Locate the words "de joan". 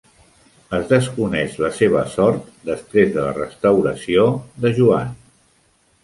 4.65-5.13